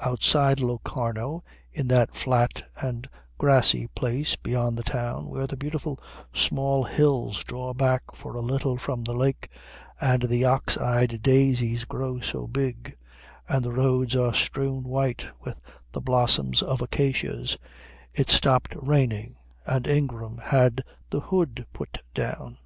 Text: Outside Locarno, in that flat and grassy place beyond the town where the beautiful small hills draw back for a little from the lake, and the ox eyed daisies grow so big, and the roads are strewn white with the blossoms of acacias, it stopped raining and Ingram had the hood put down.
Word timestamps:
Outside 0.00 0.58
Locarno, 0.58 1.44
in 1.72 1.86
that 1.86 2.16
flat 2.16 2.64
and 2.80 3.08
grassy 3.38 3.86
place 3.86 4.34
beyond 4.34 4.76
the 4.76 4.82
town 4.82 5.28
where 5.28 5.46
the 5.46 5.56
beautiful 5.56 6.00
small 6.32 6.82
hills 6.82 7.44
draw 7.44 7.72
back 7.74 8.02
for 8.12 8.34
a 8.34 8.40
little 8.40 8.76
from 8.76 9.04
the 9.04 9.12
lake, 9.14 9.48
and 10.00 10.24
the 10.24 10.44
ox 10.44 10.76
eyed 10.76 11.22
daisies 11.22 11.84
grow 11.84 12.18
so 12.18 12.48
big, 12.48 12.96
and 13.48 13.64
the 13.64 13.70
roads 13.70 14.16
are 14.16 14.34
strewn 14.34 14.82
white 14.82 15.26
with 15.44 15.60
the 15.92 16.00
blossoms 16.00 16.60
of 16.60 16.82
acacias, 16.82 17.56
it 18.12 18.28
stopped 18.28 18.74
raining 18.74 19.36
and 19.64 19.86
Ingram 19.86 20.38
had 20.38 20.82
the 21.10 21.20
hood 21.20 21.68
put 21.72 21.98
down. 22.16 22.56